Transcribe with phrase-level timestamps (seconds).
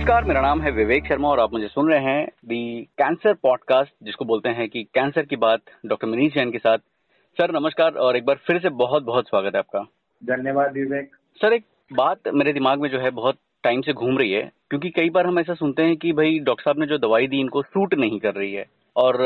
[0.00, 3.92] नमस्कार मेरा नाम है विवेक शर्मा और आप मुझे सुन रहे हैं दी कैंसर पॉडकास्ट
[4.02, 6.78] जिसको बोलते हैं कि कैंसर की बात डॉक्टर मनीष जैन के साथ।
[7.38, 9.80] सर नमस्कार और एक बार फिर से बहुत बहुत स्वागत है आपका।
[10.24, 11.10] धन्यवाद विवेक।
[11.42, 14.90] सर एक बात मेरे दिमाग में जो है बहुत टाइम से घूम रही है क्योंकि
[14.90, 17.62] कई बार हम ऐसा सुनते हैं कि भाई डॉक्टर साहब ने जो दवाई दी इनको
[17.62, 19.16] सूट नहीं कर रही है और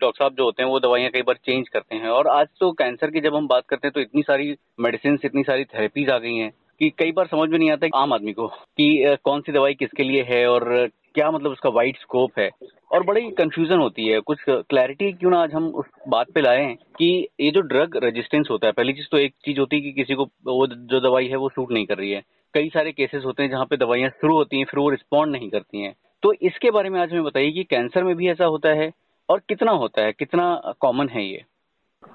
[0.00, 2.72] डॉक्टर साहब जो होते हैं वो दवाइयाँ कई बार चेंज करते हैं और आज तो
[2.72, 6.18] कैंसर की जब हम बात करते हैं तो इतनी सारी मेडिसिन इतनी सारी थेरेपीज आ
[6.18, 9.52] गई हैं। कि कई बार समझ में नहीं आता आम आदमी को कि कौन सी
[9.52, 12.50] दवाई किसके लिए है और क्या मतलब उसका वाइड स्कोप है।
[12.92, 16.62] और बड़ी कंफ्यूजन होती है। कुछ क्लैरिटी क्यों ना आज हम उस बात पे लाए
[16.62, 19.82] हैं कि ये जो ड्रग रेजिस्टेंस होता है, पहली चीज़ तो एक चीज़ होती है
[19.82, 22.22] कि किसी को वो जो दवाई है वो सूट नहीं कर रही है।
[22.54, 25.50] कई सारे केसेस होते हैं जहाँ पे दवाइयाँ शुरू होती हैं, फिर वो रिस्पॉन्ड नहीं
[25.50, 28.68] करती हैं। तो इसके बारे में आज हमें बताइए कि कैंसर में भी ऐसा होता
[28.68, 28.92] है
[29.28, 31.44] और कितना होता है, कितना कॉमन है ये?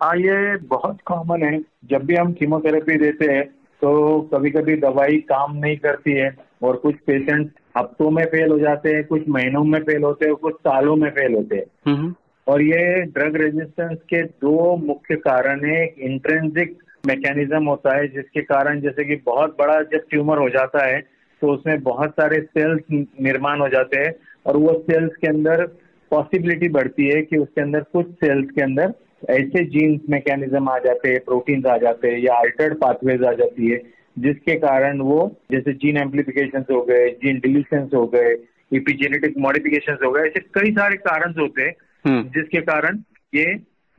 [0.04, 5.18] हाँ ये बहुत कॉमन है। जब भी हम कीमोथेरेपी देते हैं तो कभी कभी दवाई
[5.30, 9.64] काम नहीं करती है और कुछ पेशेंट हफ्तों में फेल हो जाते हैं कुछ महीनों
[9.64, 12.16] में फेल होते हैं कुछ सालों में फेल होते हैं।
[12.48, 18.42] और ये ड्रग रेजिस्टेंस के दो मुख्य कारण है। एक इंट्रेंसिक मैकेनिज्म होता है जिसके
[18.42, 21.00] कारण जैसे कि बहुत बड़ा जब ट्यूमर हो जाता है
[21.42, 22.80] तो उसमें बहुत सारे सेल्स
[23.22, 24.14] निर्माण हो जाते हैं
[24.46, 25.66] और वो सेल्स के अंदर
[26.12, 28.94] पॉसिबिलिटी बढ़ती है कि उसके अंदर कुछ सेल्स के अंदर
[29.30, 33.72] ऐसे जीन्स मैकेनिज्म आ जाते हैं प्रोटीन्स आ जाते हैं या अल्टर्ड पाथवेज आ जाती
[33.72, 33.82] है
[34.18, 35.20] जिसके कारण वो
[35.52, 38.36] जैसे जीन एम्पलीफिकेशन हो गए जीन डिलीशन हो गए
[38.72, 41.74] इपीजेनेटिक मॉडिफिकेशन हो गए ऐसे कई सारे कारण होते हैं
[42.06, 43.46] हम्म। जिसके कारण ये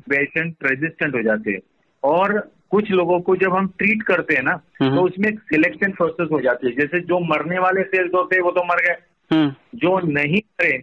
[0.07, 1.61] पेशेंट रेजिस्टेंट हो जाते हैं
[2.03, 2.39] और
[2.71, 6.29] कुछ लोगों को जब हम ट्रीट करते हैं ना हम्म। तो उसमें एक सिलेक्शन प्रोसेस
[6.33, 8.97] हो जाती है जैसे जो मरने वाले सेल्स होते हैं वो तो मर गए
[9.31, 10.77] हम्म। जो नहीं मरे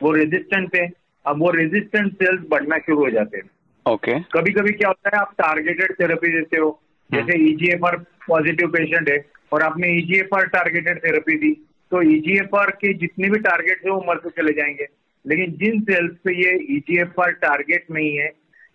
[0.00, 0.86] वो रेजिस्टेंट थे
[1.24, 3.48] अब वो रेजिस्टेंट सेल्स बढ़ना शुरू हो जाते हैं
[3.86, 4.24] ओके okay.
[4.32, 6.80] कभी कभी क्या होता है आप टारगेटेड थेरेपी देते हो
[7.12, 7.96] जैसे ईजीएफआर
[8.28, 11.52] पॉजिटिव पेशेंट है और आपने ईजीएफआर टारगेटेड थेरेपी दी
[11.90, 14.86] तो ईजीएफआर के जितने भी टारगेट है वो मरते चले जाएँगे
[15.26, 18.30] लेकिन जिन सेल्स पे ये ईजीएफआर टारगेट नहीं है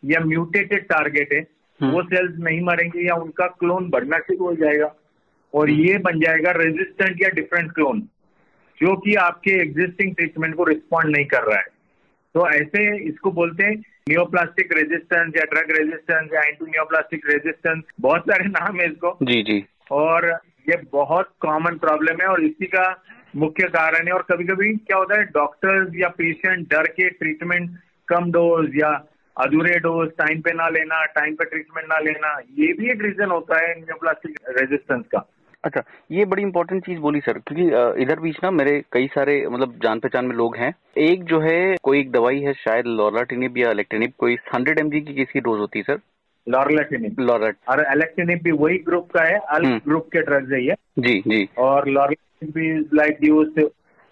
[0.06, 1.48] या म्यूटेटेड टारगेट है
[1.82, 4.96] हम्म। वो सेल्स नहीं मरेंगे या उनका क्लोन बढ़ना शुरू हो जाएगा
[5.54, 8.02] और। ये बन जाएगा रेजिस्टेंट या डिफरेंट क्लोन
[8.82, 11.66] जो कि आपके एग्जिस्टिंग ट्रीटमेंट को रिस्पॉन्ड नहीं कर रहा है
[12.34, 13.76] तो ऐसे इसको बोलते हैं
[14.10, 19.42] न्योप्लास्टिक रेजिस्टेंस या ड्रग रेजिस्टेंस या एंटी न्योप्लास्टिक रेजिस्टेंस बहुत सारे नाम है इसको। जी
[19.44, 20.28] जी। और
[20.70, 22.84] ये बहुत कॉमन प्रॉब्लम है और इसी का
[23.36, 27.70] मुख्य कारण है। और कभी कभी क्या होता है डॉक्टर्स या पेशेंट डर के ट्रीटमेंट
[28.08, 28.92] कम डोज या
[29.38, 33.32] अधूरे डोज टाइम पे ना लेना टाइम पे ट्रीटमेंट ना लेना ये भी एक रीजन
[33.32, 35.26] होता है न्योप्लास्टिक रेजिस्टेंस का।
[35.66, 35.82] अच्छा
[36.12, 40.00] ये बड़ी इंपॉर्टेंट चीज़ बोली सर क्योंकि इधर बीच ना मेरे कई सारे मतलब जान
[40.00, 44.12] पहचान में लोग हैं। एक जो है कोई एक दवाई है शायद लॉराटिनिब या इलेक्ट्रिनिब
[44.20, 46.00] कोई हंड्रेड एमजी की किसकी डोज होती है सर?
[46.48, 50.66] लॉरलेटिनिब। लॉरेट और इलेक्ट्रिनिब भी वही ग्रुप का है अलग ग्रुप हम्म। के ड्रग्स है
[50.66, 53.60] ये। जी जी। और लॉरलेटिनिब भी लाइक यूज़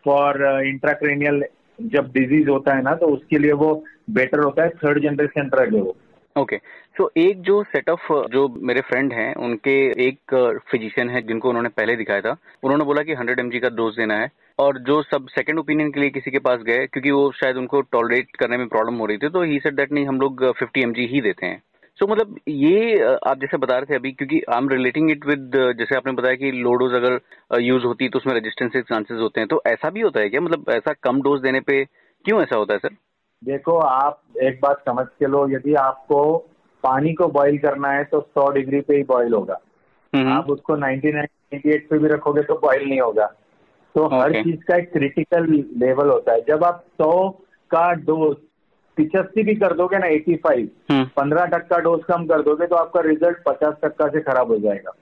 [0.05, 1.43] फॉर इंट्राक्रेनियल
[1.79, 3.73] जब डिज़ीज़ होता है ना तो उसके लिए वो
[4.09, 5.95] बेटर होता है थर्ड जनरेशन ड्रग है वो।
[6.35, 6.57] ओके
[6.97, 9.73] सो एक जो सेट ऑफ़ जो मेरे फ्रेंड हैं उनके
[10.05, 10.35] एक
[10.71, 14.15] फिजिशियन है जिनको उन्होंने पहले दिखाया था उन्होंने बोला कि हंड्रेड एम का डोज देना
[14.17, 14.29] है।
[14.59, 17.81] और जो सब सेकंड ओपिनियन के लिए किसी के पास गए क्योंकि वो शायद उनको
[17.91, 20.81] टॉलरेट करने में प्रॉब्लम हो रही थी तो ही सेट दैट नहीं हम लोग फिफ्टी
[20.81, 21.61] एम ही देते हैं।
[21.97, 25.25] सो so, मतलब ये आप जैसे बता रहे थे अभी क्योंकि I am relating it
[25.25, 27.19] with जैसे आपने बताया कि लो डोज अगर
[27.61, 30.29] यूज़ होती है तो उसमें रेजिस्टेंस के चांसेस होते हैं। तो ऐसा भी होता है
[30.29, 30.41] क्या?
[30.41, 31.83] मतलब ऐसा कम डोज देने पे
[32.25, 32.95] क्यों ऐसा होता है सर
[33.43, 36.23] देखो आप एक बात समझ के लो यदि आपको
[36.83, 39.59] पानी को बॉईल करना है तो 100 डिग्री पे ही बॉईल होगा
[40.13, 43.25] हम्म। आप उसको 99 98 पे भी रखोगे तो बॉईल नहीं होगा
[43.95, 44.21] तो okay.
[44.21, 47.29] हर चीज़ का एक क्रिटिकल लेवल होता है जब आप 100
[47.71, 48.35] का डोज
[48.97, 53.01] पिछस्ती भी कर दोगे ना 85 फाइव पंद्रह टक्का डोज कम कर दोगे तो आपका
[53.01, 54.93] रिज़ल्ट पचास टक्का से खराब हो जाएगा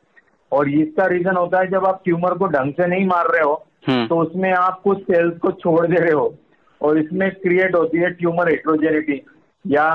[0.51, 3.53] और इसका रीजन होता है जब आप ट्यूमर को ढंग से नहीं मार रहे हो
[3.87, 6.33] हम्म। तो उसमें आप कुछ सेल्स को छोड़ दे रहे हो
[6.81, 9.21] और इसमें क्रिएट होती है ट्यूमर हेट्रोजेनिटी
[9.65, 9.87] या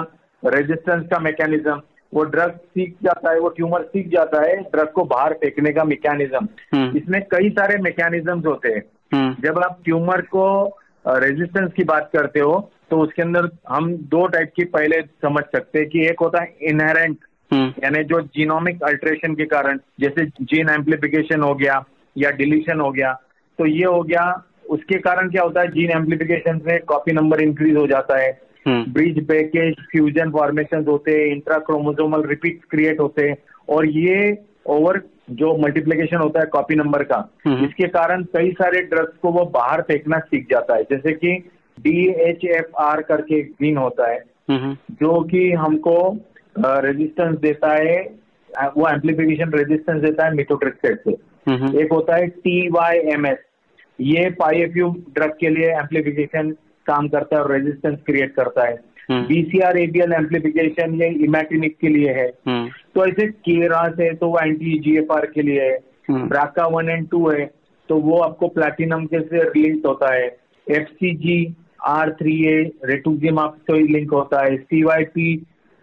[0.43, 1.81] रेजिस्टेंस का मैकेनिज्म
[2.13, 5.85] वो ड्रग सीख जाता है वो ट्यूमर सीख जाता है ड्रग को बाहर फेंकने का
[5.85, 6.47] मैकेनिज्म।
[6.99, 8.83] इसमें कई सारे मैकेनिज्म होते हैं
[9.15, 10.47] हम्म। जब आप ट्यूमर को
[11.09, 12.55] रेजिस्टेंस की बात करते हो
[12.91, 16.55] तो उसके अंदर हम दो टाइप की पहले समझ सकते हैं कि एक होता है
[16.63, 17.19] इनहेरेंट
[17.53, 21.85] हम्म। यानी जो जीनोमिक अल्ट्रेशन के कारण जैसे जीन एम्प्लीफिकेशन हो गया
[22.17, 23.13] या डिलीशन हो गया
[23.59, 24.25] तो ये हो गया
[24.69, 28.33] उसके कारण क्या होता है जीन एम्प्लीफिकेशन से कॉपी नंबर इंक्रीज हो जाता है
[28.69, 33.37] ब्रिज पैकेज फ्यूजन फॉर्मेशन होते हैं इंट्राक्रोमोजोमल रिपीट क्रिएट होते हैं
[33.69, 34.17] और ये
[34.69, 35.01] ओवर
[35.33, 37.17] जो मल्टीप्लीकेशन होता है कॉपी नंबर का
[37.47, 41.37] हम्म। इसके कारण कई सारे ड्रग्स को वो बाहर फेंकना सीख जाता है जैसे कि
[41.79, 44.19] डी एच एफ़ आर करके एक जीन होता है
[44.51, 45.97] हम्म। जो कि हमको
[46.59, 47.99] रेजिस्टेंस देता है
[48.77, 51.17] वो एम्प्लीफिकेशन रेजिस्टेंस देता है मिथोट्रिक्सेट से
[51.47, 53.39] हम्म। एक होता है टी वाई एम एस
[53.99, 56.51] ये पाईएफयू ड्रग के लिए एम्प्लीफिकेशन
[56.87, 58.75] काम करता है और रेजिस्टेंस क्रिएट करता है।
[59.11, 64.39] बीसीआर एबीएल एम्प्लीफिकेशन ये इमेटिनिक के लिए है। हम्म। तो ऐसे केरास है तो वो
[64.39, 65.79] एंटी जीएफआर के लिए है।
[66.11, 67.45] ब्राका वन एंड टू है
[67.89, 70.27] तो वो आपको प्लेटिनम के से लिंक होता है।
[70.67, 71.55] F C G
[71.87, 75.35] R three A rituximab से लिंक होता है। C Y P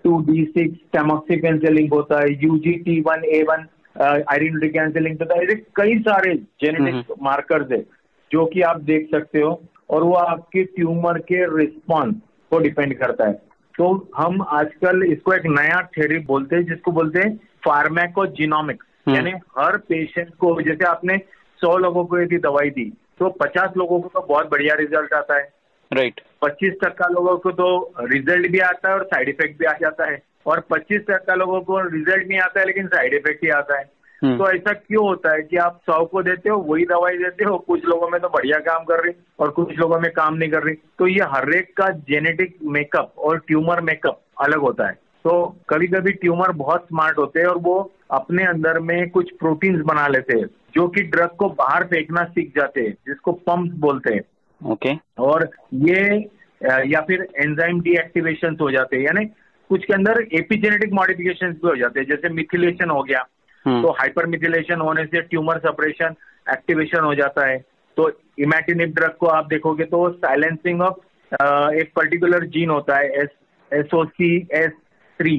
[0.05, 3.65] two D six tamoxifen से लिंक होता है। UG T one A one
[4.01, 6.33] identity से लिंक होता है। ऐसे कई सारे
[6.63, 7.83] जेनेटिक मार्कर्स है।
[8.31, 12.15] जो कि आप देख सकते हो और वो आपके ट्यूमर के रिस्पॉन्स
[12.51, 13.33] को डिपेंड करता है।
[13.77, 13.85] तो
[14.17, 17.35] हम आजकल इसको एक नया थेरी बोलते हैं जिसको बोलते हैं
[17.65, 21.17] फार्मेकोजिनोमिक्स। हम्म। यानी हर पेशेंट को जैसे आपने
[21.59, 25.37] सौ लोगों को यदि दवाई दी तो पचास लोगों को तो बहुत बढ़िया रिज़ल्ट आता
[25.37, 25.51] है।
[25.91, 29.73] राइट पच्चीस टक्का लोगों को तो रिज़ल्ट भी आता है और साइड इफ़ेक्ट भी आ
[29.81, 33.49] जाता है। और पच्चीस टक्का लोगों को रिज़ल्ट नहीं आता है लेकिन साइड इफ़ेक्ट ही
[33.49, 33.91] आता है।
[34.23, 37.57] तो ऐसा क्यों होता है कि आप सौ को देते हो वही दवाई देते हो
[37.67, 40.63] कुछ लोगों में तो बढ़िया काम कर रही और कुछ लोगों में काम नहीं कर
[40.63, 44.93] रही तो ये हर एक का जेनेटिक मेकअप और ट्यूमर मेकअप अलग होता है
[45.25, 45.33] तो
[45.69, 47.75] कभी कभी ट्यूमर बहुत स्मार्ट होते हैं और वो
[48.11, 52.53] अपने अंदर में कुछ प्रोटीन्स बना लेते हैं जो कि ड्रग को बाहर फेंकना सीख
[52.55, 54.23] जाते हैं जिसको पंप बोलते हैं
[54.61, 54.99] ओके okay.
[55.19, 55.49] और
[55.81, 56.01] ये
[56.87, 59.25] या फिर एंजाइम डीएक्टिवेशन हो जाते हैं यानी
[59.69, 63.91] कुछ के अंदर एपीजेनेटिक मॉडिफिकेशन भी हो जाते हैं जैसे मिथिलेशन हो गया हम्म। तो
[63.91, 66.15] हाइपर मिथिलेशन होने से ट्यूमर सपरेशन
[66.47, 67.57] एक्टिवेशन हो जाता है।
[67.97, 73.29] तो इमेटिनिव ड्रग को आप देखोगे तो साइलेंसिंग ऑफ़ एक पर्टिकुलर जीन होता है S
[73.71, 74.71] S O C S
[75.19, 75.35] three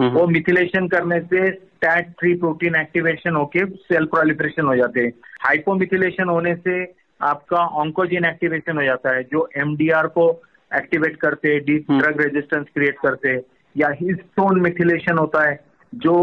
[0.00, 1.50] वो मिथिलेशन करने से
[1.82, 6.82] टैट थ्री प्रोटीन एक्टिवेशन होके सेल प्रोलिफरेशन हो जाते हैं। हाइपोमिथिलेशन होने से
[7.20, 10.30] आपका ऑन्कोजिन एक्टिवेशन हो जाता है जो एमडीआर को
[10.70, 13.40] एक्टिवेट करते हैं ड्रग रेजिस्टेंस क्रिएट करते हैं।
[13.76, 15.58] या हिस्टोन मिथिलेशन होता है
[15.92, 16.16] जो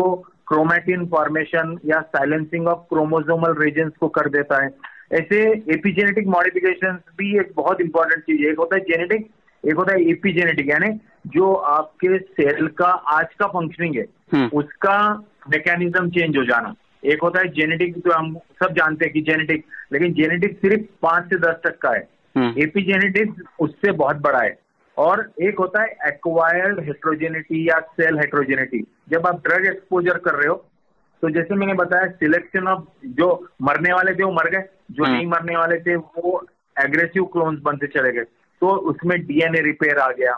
[0.51, 4.69] क्रोमेटिन फॉर्मेशन या साइलेंसिंग ऑफ़ क्रोमोजोमल रीजन को कर देता है।
[5.13, 5.39] ऐसे
[5.73, 9.29] एपीजेनेटिक मॉडिफिकेशन भी एक बहुत इंपॉर्टेंट चीज़ है। एक होता है जेनेटिक
[9.65, 14.95] एक होता है एपीजेनेटिक यानी जो आपके सेल का आज का फंक्शनिंग है हम्म। उसका
[15.49, 16.73] मैकेनिज्म चेंज हो जाना।
[17.05, 21.23] एक होता है जेनेटिक तो हम सब जानते हैं कि जेनेटिक लेकिन जेनेटिक सिर्फ़ पाँच
[21.23, 22.07] से दस तक का है।
[22.57, 24.60] एपीजेनेटिक हम्म। उससे बहुत बड़ा है।
[24.97, 30.47] और एक होता है एक्वायर्ड हेट्रोजेनिटी या सेल हेट्रोजेनिटी जब आप ड्रग एक्सपोजर कर रहे
[30.47, 30.55] हो
[31.23, 33.27] तो जैसे मैंने बताया सिलेक्शन ऑफ़ जो
[33.61, 36.45] मरने वाले थे वो मर गए जो हम्म। नहीं मरने वाले थे वो
[36.75, 38.23] एग्रेसिव क्लोन्स बनते चले गए।
[38.61, 40.37] तो उसमें डीएनए रिपेयर आ गया।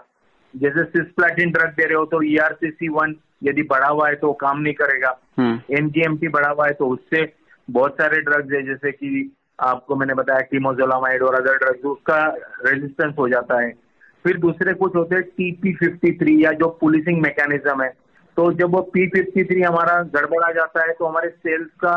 [0.54, 4.32] जैसे सिस्प्लेटिन ड्रग दे रहे हो तो ईआरसीसी e वन यदि बढ़ा हुआ है तो
[4.42, 5.10] काम नहीं करेगा।
[5.40, 7.34] एमजीएमटी हम्म। बढ़ा हुआ है तो उससे
[7.70, 12.20] बहुत सारे ड्रग्स है जैसे कि आपको मैंने बताया टीमोजोलामाइड और अदर ड्रग्स उसका
[12.66, 13.83] रेजिस्टेंस हो जाता है।
[14.26, 17.90] फिर दूसरे कुछ होते हैं टीपी फिफ्टी थ्री या जो पुलिसिंग मैकेनिज्म है
[18.38, 21.96] तो जब वो पी फिफ्टी थ्री हमारा गड़बड़ा जाता है तो हमारे सेल्स का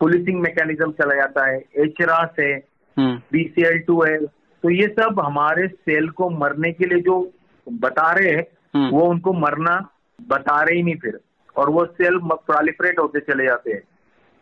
[0.00, 2.52] पुलिसिंग मैकेनिज्म चला जाता है एच रास है
[2.96, 4.16] बीसीएल हम्म। टू है
[4.64, 7.20] तो ये सब हमारे सेल को मरने के लिए जो
[7.66, 8.46] बता रहे हैं
[8.76, 9.76] हम्म। वो उनको मरना
[10.18, 11.18] बता रहे ही नहीं फिर
[11.56, 13.82] और वो सेल प्रोलिफरेट होते चले जाते हैं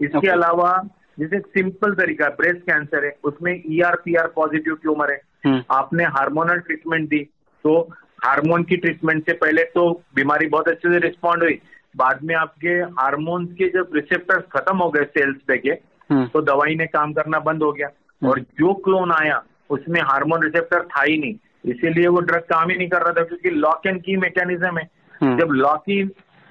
[0.01, 0.73] इसके अलावा
[1.19, 6.05] जैसे सिंपल तरीका ब्रेस्ट कैंसर है उसमें E R P R positive tumour है। आपने
[6.07, 7.19] हार्मोनल ट्रीटमेंट दी।
[7.65, 7.81] तो
[8.25, 11.59] हार्मोन की ट्रीटमेंट से पहले तो बीमारी बहुत अच्छे से रिस्पॉन्ड हुई।
[11.97, 12.71] बाद में आपके
[13.01, 15.71] हार्मोन्स के जब रिसेप्टर्स खत्म हो गए सेल्स पे के
[16.11, 20.01] हम्म। तो दवाई ने काम करना बंद हो गया। हम्म। और जो क्लोन आया उसमें
[20.01, 23.51] हार्मोन रिसेप्टर था ही नहीं। इसीलिए वो ड्रग काम ही नहीं कर रहा था क्योंकि
[23.51, 26.05] लॉक एंड की मैकेनिज्म है। जब लॉक की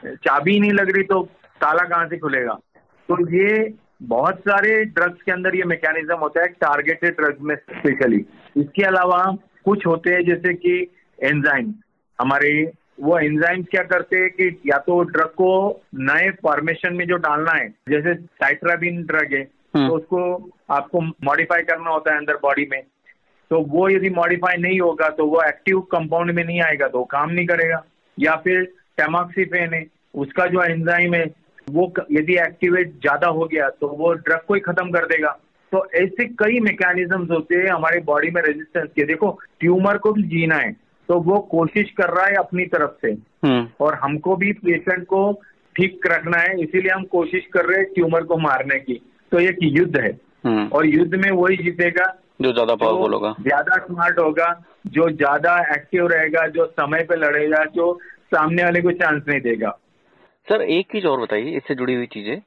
[0.03, 1.21] चाबी नहीं लग रही तो
[1.61, 2.53] ताला कहाँ से खुलेगा?
[3.09, 8.25] तो ये बहुत सारे ड्रग्स के अंदर ये मैकेनिज्म होता है टारगेटेड ड्रग्स में स्पेशली
[8.57, 9.23] इसके अलावा
[9.65, 10.75] कुछ होते हैं जैसे कि
[11.19, 11.73] एंजाइम
[12.19, 12.51] हमारे
[12.99, 15.49] वो एंजाइम क्या करते हैं कि या तो ड्रग को
[16.01, 19.41] नए फॉर्मेशन में जो डालना है जैसे साइट्राबिन ड्रग है
[19.75, 22.81] हम्म। तो उसको आपको मॉडिफाई करना होता है अंदर बॉडी में।
[23.51, 27.29] तो वो यदि मॉडिफाई नहीं होगा तो वो एक्टिव कंपाउंड में नहीं आएगा तो काम
[27.29, 27.83] नहीं करेगा।
[28.17, 28.63] या फिर
[28.97, 29.85] टेमोक्सीफेन है
[30.15, 31.25] उसका जो एंजाइम है
[31.67, 35.37] वो यदि एक्टिवेट ज़्यादा हो गया तो वो ड्रग को ही खत्म कर देगा।
[35.71, 40.23] तो ऐसे कई मैकेनिज्म्स होते हैं हमारे बॉडी में रेजिस्टेंस के। देखो ट्यूमर को भी
[40.29, 40.71] जीना है
[41.09, 43.11] तो वो कोशिश कर रहा है अपनी तरफ़ से।
[43.45, 45.31] हम्म। और हमको भी पेशेंट को
[45.75, 49.57] ठीक रखना है इसीलिए हम कोशिश कर रहे हैं ट्यूमर को मारने की। तो एक
[49.63, 50.11] युद्ध है।
[50.45, 52.05] हम्म। और युद्ध में वही जीतेगा
[52.41, 54.47] जो ज़्यादा पावरफुल होगा। ज़्यादा स्मार्ट होगा
[54.87, 57.93] जो ज़्यादा एक्टिव रहेगा जो समय पे लड़ेगा जो
[58.27, 59.77] सामने वाले को चांस नहीं देगा।
[60.47, 62.37] सर, एक चीज़ और बताइए, इससे जुड़ी हुई चीज़ें।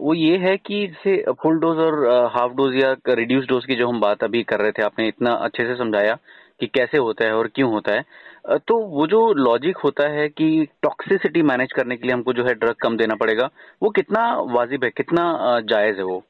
[0.00, 3.88] वो ये है कि जैसे फुल डोज और हाफ़ डोज या रिड्यूस डोज की जो
[3.88, 6.18] हम बात अभी कर रहे थे, आपने इतना अच्छे से समझाया
[6.60, 10.66] कि कैसे होता है और क्यों होता है। तो वो जो लॉजिक होता है कि
[10.82, 13.48] टॉक्सिसिटी मैनेज करने के लिए हमको जो है ड्रग कम देना पड़ेगा,
[13.82, 16.22] वो कितना वाजिब है, कितना जायज़ है वो?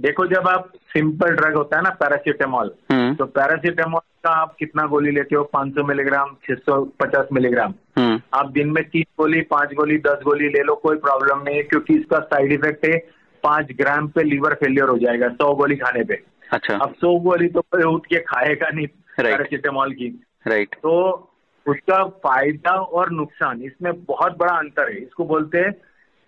[0.00, 4.86] देखो जब आप सिंपल ड्रग होता है ना पैरासीटामोल हम्म। तो पैरासीटामोल का आप कितना
[4.86, 5.42] गोली लेते हो?
[5.56, 10.62] 500 मिलीग्राम 650 मिलीग्राम हम्म। आप दिन में तीन गोली पाँच गोली दस गोली ले
[10.62, 12.96] लो कोई प्रॉब्लम नहीं है क्योंकि इसका साइड इफ़ेक्ट है
[13.44, 16.20] पाँच ग्राम पे लीवर फेलियर हो जाएगा सौ गोली खाने पे।
[16.52, 18.86] अच्छा। अब सौ गोली तो उठ के खाएगा नहीं
[19.16, 20.08] पैरासीटामोल की।
[20.48, 20.94] राइट तो
[21.66, 25.74] उसका फ़ायदा और नुकसान इसमें बहुत बड़ा अंतर है। इसको बोलते हैं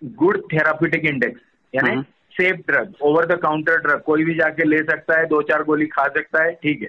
[0.01, 1.41] गुड थेराप्यूटिक इंडेक्स
[1.73, 2.01] यानी
[2.37, 5.85] safe drug over the counter drug कोई भी जाके ले सकता है दो चार गोली
[5.85, 6.87] खा सकता है ठीक है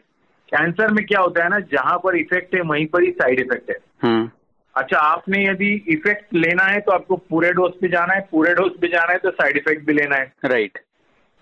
[0.52, 3.70] कैंसर में क्या होता है ना जहाँ पर इफ़ेक्ट है वहीं पर ही साइड इफ़ेक्ट
[3.70, 4.30] है हम्म।
[4.76, 8.72] अच्छा आपने यदि इफ़ेक्ट लेना है तो आपको पूरे डोज पे जाना है पूरे डोज
[8.80, 10.78] पे जाना है तो साइड इफ़ेक्ट भी लेना है राइट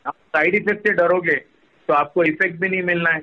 [0.06, 1.34] आप साइड इफ़ेक्ट से डरोगे
[1.88, 3.20] तो आपको इफ़ेक्ट भी नहीं मिलना है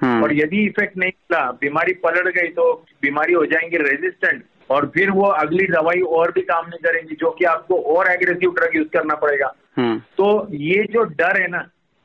[0.00, 4.86] हम्म। और यदि इफ़ेक्ट नहीं मिला बीमारी पलट गई तो बीमारी हो जाएँगी रेजिस्टेंट और
[4.86, 8.76] फिर वो अगली दवाई और भी काम नहीं करेंगी जो कि आपको और एग्रेसिव ड्रग
[8.76, 11.58] यूज़ करना पड़ेगा। तो ये जो डर है ना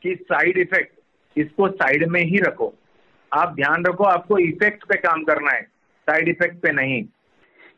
[0.04, 2.74] कि साइड इफ़ेक्ट इसको साइड में ही रखो।
[3.32, 5.62] आप ध्यान रखो आपको इफ़ेक्ट पे काम करना है
[6.08, 7.04] साइड इफ़ेक्ट पे नहीं।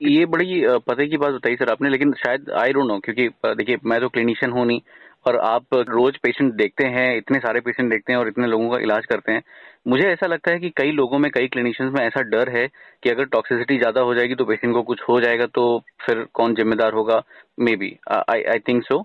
[0.01, 3.77] ये बड़ी पते की बात बताई सर आपने लेकिन शायद आई डोंट नो क्योंकि देखिए
[3.85, 4.81] मैं तो क्लिनिशियन हूँ नहीं
[5.27, 8.77] और आप रोज पेशेंट देखते हैं इतने सारे पेशेंट देखते हैं और इतने लोगों का
[8.79, 9.41] इलाज करते हैं।
[9.87, 12.67] मुझे ऐसा लगता है कि कई लोगों में कई क्लिनिशियंस में ऐसा डर है
[13.03, 15.63] कि अगर टॉक्सिसिटी ज़्यादा हो जाएगी तो पेशेंट को कुछ हो जाएगा तो
[16.05, 17.21] फिर कौन जिम्मेदार होगा?
[17.59, 18.99] May B I I think so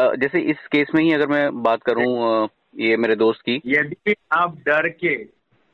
[0.00, 4.56] जैसे इस केस में ही अगर मैं बात करूँ ये मेरे दोस्त की। यदि आप
[4.66, 5.14] डर के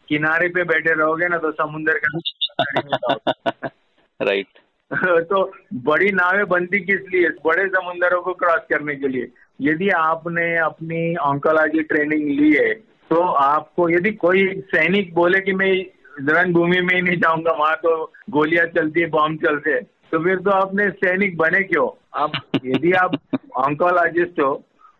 [0.08, 3.68] किनारे पे बैठे रहोगे ना तो समुन्द्र का
[4.22, 4.46] राइट
[5.04, 7.28] तो बड़ी नावें बनती किस लिए?
[7.28, 9.28] बड़े समुंदरों को क्रॉस करने के लिए।
[9.60, 12.74] यदि आपने अपनी ऑन्कोलॉजी ट्रेनिंग ली है
[13.10, 15.84] तो आपको यदि कोई सैनिक बोले कि मैं
[16.28, 20.36] रणभूमि में ही नहीं जाऊँगा वहाँ तो गोलियाँ चलती है बॉम्ब चलते हैं तो फिर
[20.36, 21.88] तो आपने सैनिक बने क्यों?
[22.14, 22.32] आप
[22.64, 23.14] यदि आप
[23.54, 24.52] ऑन्कोलॉजिस्ट हो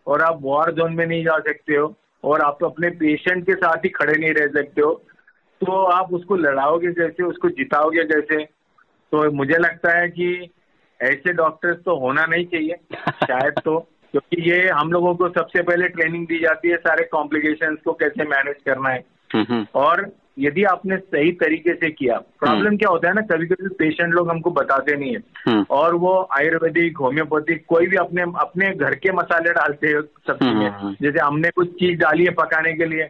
[0.07, 1.95] और आप वॉर जोन में नहीं जा सकते हो
[2.25, 4.93] और आप तो अपने पेशेंट के साथ ही खड़े नहीं रह सकते हो
[5.61, 8.45] तो आप उसको लड़ाओगे कैसे उसको जिताओगे कैसे
[9.13, 10.29] तो मुझे लगता है कि
[11.01, 12.75] ऐसे डॉक्टर्स तो होना नहीं चाहिए
[13.25, 13.79] शायद तो
[14.15, 18.25] क्योंकि ये हम लोगों को सबसे पहले ट्रेनिंग दी जाती है सारे कॉम्प्लिकेशंस को कैसे
[18.25, 20.03] मैनेज करना है हम्म, हम्म। और
[20.39, 24.15] यदि आपने सही तरीके से किया प्रॉब्लम हम्म। क्या होता है ना कभी कभी पेशेंट
[24.15, 29.13] लोग हमको बताते नहीं है। और वो आयुर्वेदिक होम्योपैथिक कोई भी अपने अपने घर के
[29.13, 33.09] मसाले डालते हैं सब्ज़ी में। जैसे हमने कुछ चीज़ डाली है पकाने के लिए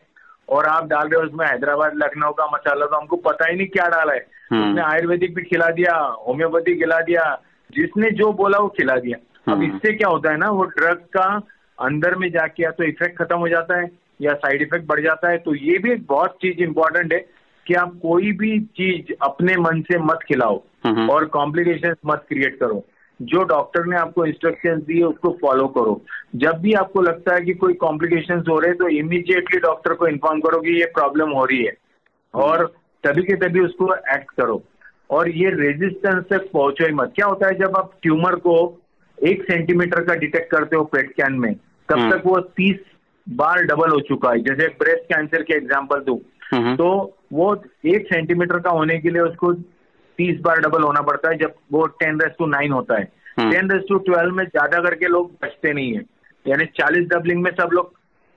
[0.49, 3.67] और आप डाल रहे हो उसमें हैदराबाद लखनऊ का मसाला तो हमको पता ही नहीं
[3.67, 4.21] क्या डाला है।
[4.53, 5.97] उसने आयुर्वेदिक भी खिला दिया
[6.29, 7.25] होम्योपैथिक खिला दिया
[7.71, 9.19] जिसने जो बोला वो खिला दिया।
[9.53, 11.27] अब हम्म। इससे क्या होता है ना वो ड्रग का
[11.79, 15.31] अंदर में जाके या तो इफ़ेक्ट खत्म हो जाता है या साइड इफ़ेक्ट बढ़ जाता
[15.31, 17.19] है तो ये भी एक बहुत चीज़ इंपॉर्टेंट है
[17.67, 20.63] कि आप कोई भी चीज़ अपने मन से मत खिलाओ।
[21.11, 22.85] और कॉम्प्लिकेशन मत क्रिएट करो
[23.21, 26.01] जो डॉक्टर ने आपको इंस्ट्रक्शन दी है उसको फॉलो करो
[26.37, 30.07] जब भी आपको लगता है कि कोई कॉम्प्लिकेशन हो रहे हैं तो इमीडिएटली डॉक्टर को
[30.07, 31.73] इन्फॉर्म करो कि ये प्रॉब्लम हो रही है
[32.35, 32.65] और
[33.05, 34.63] तभी के तभी उसको एक्ट करो
[35.11, 38.57] और ये रेजिस्टेंस तक पहुंचो ही मत क्या होता है जब आप ट्यूमर को
[39.19, 41.55] एक सेंटीमीटर का डिटेक्ट करते हो पेट स्कैन में
[41.89, 42.77] तब हम्म। तक वो तीस
[43.27, 46.89] बार डबल हो चुका है। जैसे ब्रेस्ट कैंसर के एग्ज़ाम्पल दू हम्म। तो
[47.33, 47.55] वो
[47.87, 49.53] एक सेंटीमीटर का होने के लिए उसको
[50.19, 53.05] तीस बार डबल होना पड़ता है जब वो टेन रेस टू नाइन होता है।
[53.41, 56.03] टेन रेस टू ट्वेल्व में ज़्यादा करके लोग बचते नहीं है।
[56.47, 57.93] यानी चालीस डबलिंग में सब लोग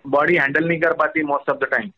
[0.06, 1.91] बॉडी हैंडल नहीं कर पाती most of the time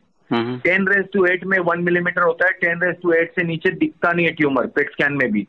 [0.60, 3.72] ten raise to eight में वन मिलीमीटर होता है टेन रेस टू एट से नीचे
[3.74, 5.48] दिखता नहीं है ट्यूमर पेट स्कैन में भी।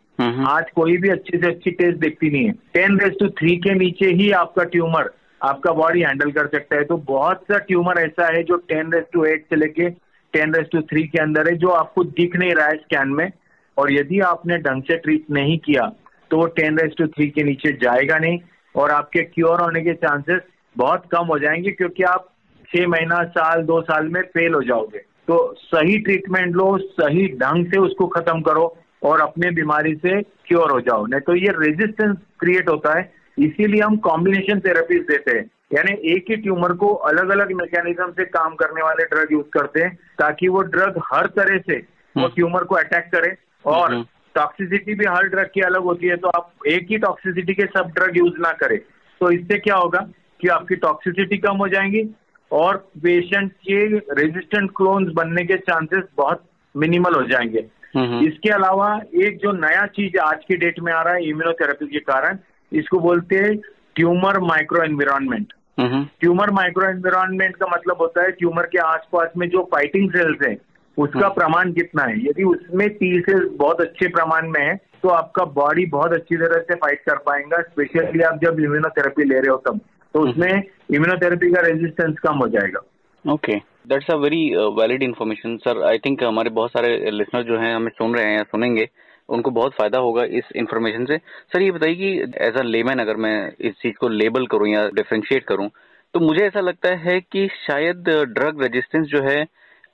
[0.48, 3.74] आज कोई भी अच्छी से अच्छी टेस्ट दिखती नहीं है। टेन रेस टू थ्री के
[3.74, 5.10] नीचे ही आपका ट्यूमर
[5.42, 9.04] आपका बॉडी हैंडल कर सकता है। तो बहुत सा ट्यूमर ऐसा है जो टेन रेस
[9.12, 9.88] टू एट से लेके
[10.34, 13.30] टेन रेस टू थ्री के अंदर है, जो आपको दिख नहीं रहा है स्कैन में।
[13.76, 15.90] और यदि आपने ढंग से ट्रीट नहीं किया
[16.30, 18.38] तो वो टेन रेस टू थ्री के नीचे जाएगा नहीं
[18.74, 20.40] और आपके क्योर होने के चांसेस
[20.76, 22.28] बहुत कम हो जाएँगे, क्योंकि आप
[22.68, 27.66] छह महीना, साल, दो साल में फेल हो जाओगे। तो सही ट्रीटमेंट लो, सही ढंग
[27.66, 32.16] से उसको खत्म करो और अपने बीमारी से क्योर हो जाओ। नहीं तो ये रेजिस्टेंस
[32.40, 33.02] क्रिएट होता है
[33.40, 38.24] इसीलिए हम कॉम्बिनेशन थेरेपीज देते हैं यानी एक ही ट्यूमर को अलग अलग मैकेनिज्म से
[38.28, 41.76] काम करने वाले ड्रग यूज़ करते हैं ताकि वो ड्रग हर तरह से
[42.16, 44.02] वो ट्यूमर हम्म। को अटैक करे और
[44.34, 47.66] टॉक्सिसिटी हम्म। भी हर ड्रग की अलग होती है तो आप एक ही टॉक्सिसिटी के
[47.68, 48.78] सब ड्रग यूज़ ना करें
[49.20, 50.06] तो इससे क्या होगा
[50.40, 52.08] कि आपकी टॉक्सिसिटी कम हो जाएँगी
[52.50, 56.44] और पेशेंट के रेजिस्टेंट क्लोन्स बनने के चांसेस बहुत
[56.74, 57.66] मिनिमल हो जाएँगे
[57.96, 58.88] हम्म। इसके अलावा
[59.22, 62.38] एक जो नया चीज़ आज की डेट में आ रहा है इम्यूनोथेरेपी के कारण
[62.72, 63.56] इसको बोलते हैं
[63.96, 65.52] tumour micro environment
[66.20, 70.56] tumour micro environment का मतलब होता है ट्यूमर के आसपास में जो फाइटिंग सेल्स हैं
[70.98, 72.16] उसका हम्म। प्रमाण कितना है?
[72.20, 76.60] यदि उसमें टी सेल्स बहुत अच्छे प्रमाण में है तो आपका बॉडी बहुत अच्छी तरह
[76.60, 79.80] से फाइट कर पाएगा स्पेशली आप जब इम्यूनोथेरेपी ले रहे हो तब।
[80.14, 82.80] तो उसमें इम्यूनोथेरेपी का रेजिस्टेंस कम हो जाएगा।
[83.32, 83.56] Okay
[83.88, 84.42] that's a very
[84.80, 88.36] valid information sir I think हमारे बहुत सारे लिसनर जो हैं हमें सुन रहे हैं
[88.36, 88.88] या सुनेंगे।
[89.30, 91.16] उनको बहुत फ़ायदा होगा इस इन्फॉर्मेशन से।
[91.52, 94.88] सर ये बताइए कि एज अ लेमैन अगर मैं इस चीज़ को लेबल करूँ या
[94.94, 95.68] डिफ्रेंशिएट करूँ
[96.14, 99.44] तो मुझे ऐसा लगता है कि शायद ड्रग रेजिस्टेंस जो है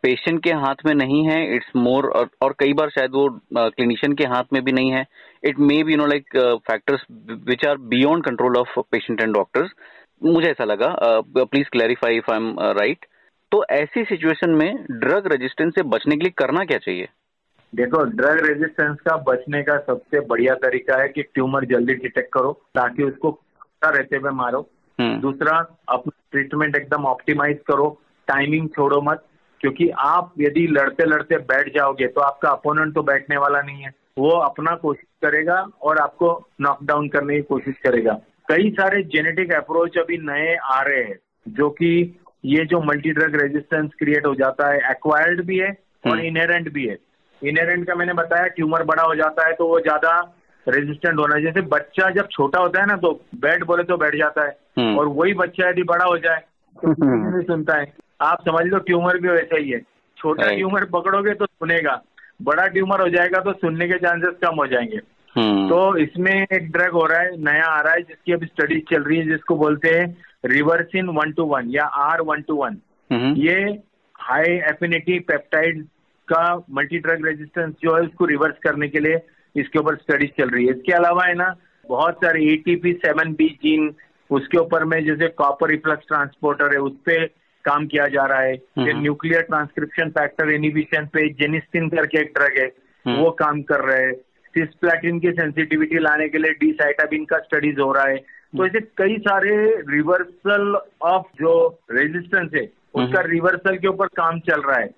[0.05, 4.13] पेशेंट के हाथ में नहीं है इट्स मोर और, और कई बार शायद वो क्लिनिशियन
[4.15, 5.05] के हाथ में भी नहीं है।
[5.45, 6.37] It may be no like
[6.71, 7.05] factors
[7.49, 9.71] which are beyond control of patient and doctors
[10.23, 10.95] मुझे ऐसा लगा
[11.37, 13.07] please clarify if I am right
[13.53, 17.09] तो ऐसी सिचुएशन में ड्रग रेजिस्टेंस से बचने के लिए करना क्या चाहिए?
[17.73, 22.53] देखो ड्रग रेजिस्टेंस का बचने का सबसे बढ़िया तरीका है कि ट्यूमर जल्दी डिटेक्ट करो
[22.75, 23.31] ताकि उसको
[23.85, 24.61] रहते हुए मारो।
[24.99, 25.57] हम्म। दूसरा
[25.89, 27.89] अपना ट्रीटमेंट एकदम ऑप्टिमाइज करो।
[28.29, 29.25] टाइमिंग छोड़ो मत
[29.61, 33.91] क्योंकि आप यदि लड़ते लड़ते बैठ जाओगे तो आपका अपोनेंट तो बैठने वाला नहीं है।
[34.19, 36.31] वो अपना कोशिश करेगा और आपको
[36.61, 38.13] नॉकडाउन करने की कोशिश करेगा।
[38.49, 41.19] कई सारे जेनेटिक अप्रोच अभी नए आ रहे हैं
[41.49, 45.71] जो कि ये जो मल्टी ड्रग रेजिस्टेंस क्रिएट हो जाता है एक्वायर्ड भी है
[46.07, 46.97] और इनहेरेंट हम्म। भी है।
[47.43, 50.19] इनहेरेंट का मैंने बताया ट्यूमर बड़ा हो जाता है तो वो ज़्यादा
[50.67, 54.45] रेजिस्टेंट होना जैसे बच्चा जब छोटा होता है ना तो बैठ बोले तो बैठ जाता
[54.45, 56.41] है। हम्म। और वही बच्चा यदि बड़ा हो जाए
[56.77, 59.81] तो नहीं सुनता है। आप समझ लो ट्यूमर भी वैसा ही है।
[60.17, 62.01] छोटा ट्यूमर पकड़ोगे तो सुनेगा।
[62.43, 65.01] बड़ा ट्यूमर हो जाएगा तो सुनने के चांसेस कम हो जाएँगे।
[65.37, 68.79] हम्म। तो इसमें एक ड्रग हो रहा है नया आ रहा है जिसकी अभी स्टडी
[68.91, 70.07] चल रही है जिसको बोलते हैं
[70.45, 72.79] रिवर्सिन वन टू वन या आर वन टू वन
[73.39, 73.55] ये
[74.21, 75.85] हाई एफिनिटी पेप्टाइड
[76.29, 79.19] का मल्टी ड्रग रेजिस्टेंस जो है उसको रिवर्स करने के लिए
[79.57, 81.55] इसके ऊपर स्टडीज़ चल रही है। इसके अलावा है ना
[81.89, 83.95] बहुत सारे एटीपी सेवन बी जीन
[84.31, 87.27] उसके ऊपर में जैसे कॉपर रिफ्लक्स ट्रांसपोर्टर है उस पर
[87.65, 92.59] काम किया जा रहा है। फिर न्यूक्लियर ट्रांसक्रिप्शन फैक्टर इनिबिशन पे जेनिस्टिन करके एक ड्रग
[92.59, 92.67] है
[93.07, 94.13] हम्म। वो काम कर रहे हैं।
[94.55, 98.81] सिस्प्लेटिन की सेंसिटिविटी लाने के लिए डीसाइटाबिन का स्टडीज़ हो रहा है। तो हम्म। ऐसे
[98.81, 99.57] कई सारे
[99.89, 104.91] रिवर्सल ऑफ़ जो रेजिस्टेंस है उसका रिवर्सल हम्म। के ऊपर काम चल रहा है।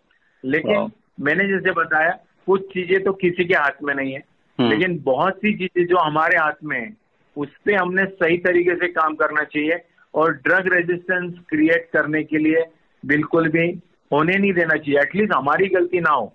[0.45, 4.23] लेकिन मैंने जैसे बताया कुछ चीज़ें तो किसी के हाथ में नहीं है।
[4.59, 6.97] हम्म। लेकिन बहुत सी चीज़ें जो हमारे हाथ में है
[7.37, 9.81] उस पर हमने सही तरीके से काम करना चाहिए
[10.15, 12.65] और ड्रग रेजिस्टेंस क्रिएट करने के लिए
[13.07, 13.81] बिल्कुल भी
[14.13, 16.35] होने नहीं देना चाहिए। एटलीस्ट हमारी गलती ना हो।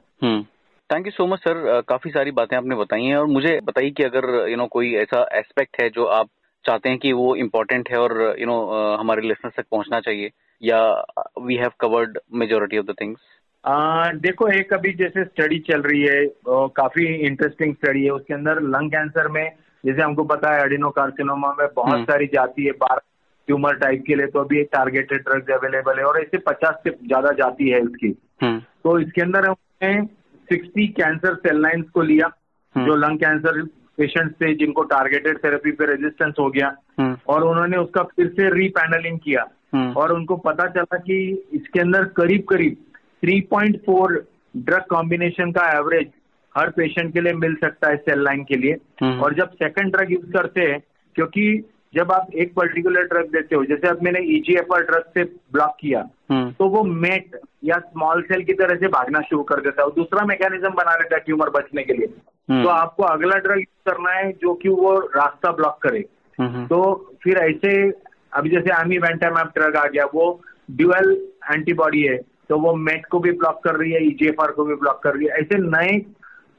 [0.90, 4.04] Thank you so much sir काफ़ी सारी बातें आपने बताई हैं और मुझे बताइए कि
[4.04, 6.28] अगर यू you नो know, कोई ऐसा एस्पेक्ट है जो आप
[6.66, 10.00] चाहते हैं कि वो इम्पोर्टेंट है और यू you नो know, हमारे लिसनर्स तक पहुँचना
[10.00, 10.32] चाहिए
[10.64, 11.06] या
[11.42, 13.20] we have covered majority of the things
[13.64, 16.26] ah, देखो एक अभी जैसे स्टडी चल रही है
[16.78, 19.46] काफ़ी इंटरेस्टिंग स्टडी है उसके अंदर लंग कैंसर में
[19.84, 23.02] जैसे हमको पता है एडिनो कार्सिनोमा में बहुत हम्म। सारी जाति है बारह
[23.48, 26.90] ट्यूमर टाइप के लिए तो अभी एक टारगेटेड ड्रग्स अवेलेबल है और ऐसे पचास से
[26.92, 30.06] ज़्यादा जाति है इसकी हम्म। तो इसके अंदर हमने
[30.50, 32.32] सिक्सटी कैंसर सेल लाइन्स को लिया
[32.76, 33.62] हम्म। जो लंग कैंसर
[33.98, 36.76] पेशेंट्स थे जिनको टारगेटेड थेरेपी पे रेजिस्टेंस हो गया
[37.28, 39.50] और उन्होंने उसका फिर से रीपैनलिंग किया
[39.98, 41.18] और उनको पता चला कि
[41.54, 42.78] इसके अंदर करीब करीब
[43.24, 44.18] 3.4
[44.56, 46.10] ड्रग कॉम्बिनेशन का एवरेज
[46.56, 49.92] हर पेशेंट के लिए मिल सकता है सेल लाइन के लिए हम्म। और जब सेकंड
[49.92, 50.80] ड्रग यूज़ करते हैं
[51.16, 51.46] क्योंकि
[51.94, 55.76] जब आप एक पर्टिकुलर ड्रग देते हो जैसे अब मैंने ईजीएफआर e ड्रग से ब्लॉक
[55.80, 56.00] किया
[56.32, 59.88] हम्म। तो वो मेट या स्मॉल सेल की तरह से भागना शुरू कर देता है
[59.88, 62.08] और दूसरा मैकेनिज्म बना लेता है ट्यूमर बचने के लिए
[62.50, 66.06] हम्म। तो आपको अगला ड्रग यूज़ करना है जो कि वो रास्ता ब्लॉक करे
[66.68, 66.82] तो
[67.24, 67.74] फिर ऐसे
[68.34, 70.26] अभी जैसे आमी वेंटामैप ड्रग आ गया वो
[70.72, 71.12] ड्यूएल
[71.50, 72.18] एंटीबॉडी है
[72.50, 75.28] तो वो मेट को भी ब्लॉक कर रही है ईजीएफआर को भी ब्लॉक कर रही
[75.28, 75.98] है। ऐसे नए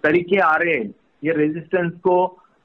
[0.05, 2.16] तरीके आ रहे हैं ये रेजिस्टेंस को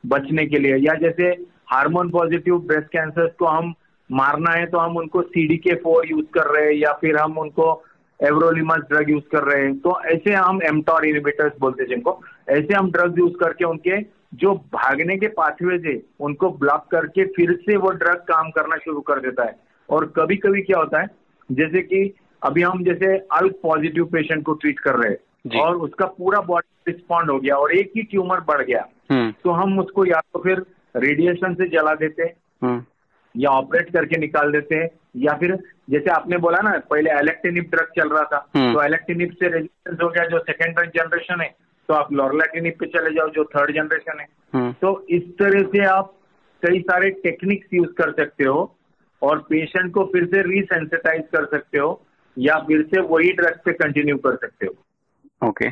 [0.03, 1.29] बचने के लिए। या जैसे
[1.71, 3.73] हार्मोन पॉजिटिव ब्रेस्ट कैंसर को हम
[4.09, 7.17] मारना है तो हम उनको C D K four use कर रहे हैं, या फिर
[7.17, 7.83] हम उनको
[8.19, 12.73] एवरोलिमस ड्रग यूज़ कर रहे हैं। तो ऐसे हम एमटॉर इनिबिटर्स बोलते हैं जिनको। ऐसे
[12.73, 14.01] हम ड्रग यूज़ करके उनके
[14.35, 18.99] जो भागने के पाथवेज है उनको ब्लॉक करके फिर से वो ड्रग काम करना शुरू
[19.01, 19.55] कर देता है।
[19.89, 21.07] और कभी कभी क्या होता है,
[21.49, 26.05] जैसे कि अभी हम जैसे अल्प पॉजिटिव पेशेंट को ट्रीट कर रहे हैं और उसका
[26.07, 30.05] पूरा बॉडी रिस्पॉन्ड हो गया और एक ही ट्यूमर बढ़ गया हम्म। तो हम उसको
[30.05, 30.63] या तो फिर
[30.95, 32.83] रेडिएशन से जला देते हैं हम्म।
[33.35, 35.57] या ऑपरेट करके निकाल देते हैं या फिर
[35.89, 39.97] जैसे आपने बोला ना पहले इलेक्ट्रिनिप ड्रग चल रहा था हम्म। तो इलेक्ट्रिनिप से रेजिस्टेंस
[40.03, 41.55] हो गया जो सेकेंड जनरेशन है
[41.89, 46.13] तो आप लॉरलैटिनिप पे चले जाओ जो थर्ड जनरेशन है तो इस तरह से आप
[46.63, 48.59] कई सारे टेक्निक्स यूज़ कर सकते हो
[49.21, 51.89] और पेशेंट को फिर से रिसेंसिटाइज कर सकते हो
[52.37, 55.71] या फिर से वही ड्रग पे कंटिन्यू कर सकते हो। Okay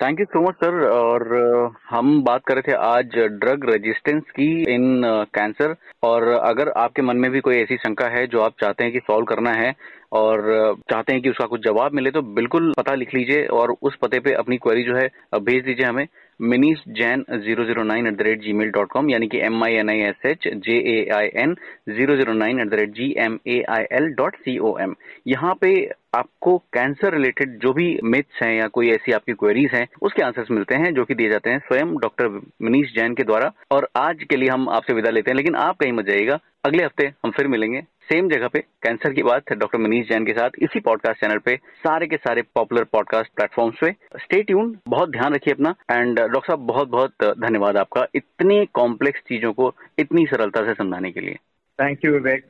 [0.00, 1.22] thank you so much sir और
[1.68, 5.02] uh, हम बात कर रहे थे आज ड्रग रेजिस्टेंस की इन
[5.34, 8.84] कैंसर uh, और अगर आपके मन में भी कोई ऐसी शंका है जो आप चाहते
[8.84, 9.74] हैं कि सॉल्व करना है
[10.12, 13.76] और uh, चाहते हैं कि उसका कुछ जवाब मिले तो बिल्कुल पता लिख लीजिए और
[13.82, 15.08] उस पते पे अपनी क्वेरी जो है
[15.40, 16.06] भेज दीजिए हमें।
[16.40, 19.74] Minish Jain zero zero nine at the rate gmail dot com यानी कि M I
[19.74, 21.54] N I S H J A I N
[21.88, 24.94] zero zero nine at the rate G M A I L dot C O M
[25.26, 25.74] यहाँ पे
[26.14, 30.50] आपको cancer related जो भी myths हैं या कोई ऐसी आपकी क्वेरीज हैं, उसके आंसर्स
[30.50, 32.28] मिलते हैं, जो कि दिए जाते हैं स्वयं डॉक्टर
[32.62, 35.76] मनीष जैन के द्वारा। और आज के लिए हम आपसे विदा लेते हैं, लेकिन आप
[35.76, 39.78] कहीं मत जाइएगा। अगले हफ़्ते हम फिर मिलेंगे सेम जगह पे कैंसर की बात डॉक्टर
[39.78, 43.90] मनीष जैन के साथ इसी पॉडकास्ट चैनल पे, सारे के सारे पॉपुलर पॉडकास्ट प्लेटफॉर्म्स पे।
[44.18, 49.20] स्टे ट्यून बहुत ध्यान रखिए अपना। एंड डॉक्टर साहब बहुत बहुत धन्यवाद आपका इतनी कॉम्प्लेक्स
[49.20, 51.38] चीज़ों को इतनी सरलता से समझाने के लिए।
[51.78, 52.44] Thank you Vivek